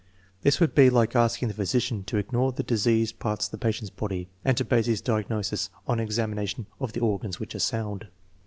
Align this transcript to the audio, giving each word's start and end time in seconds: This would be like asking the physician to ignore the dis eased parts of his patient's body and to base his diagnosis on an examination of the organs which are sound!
This 0.41 0.59
would 0.59 0.73
be 0.73 0.89
like 0.89 1.15
asking 1.15 1.49
the 1.49 1.53
physician 1.53 2.03
to 2.05 2.17
ignore 2.17 2.51
the 2.51 2.63
dis 2.63 2.87
eased 2.87 3.19
parts 3.19 3.45
of 3.45 3.51
his 3.51 3.59
patient's 3.59 3.91
body 3.91 4.29
and 4.43 4.57
to 4.57 4.65
base 4.65 4.87
his 4.87 4.99
diagnosis 4.99 5.69
on 5.85 5.99
an 5.99 6.03
examination 6.05 6.65
of 6.79 6.93
the 6.93 7.01
organs 7.01 7.39
which 7.39 7.53
are 7.53 7.59
sound! 7.59 8.07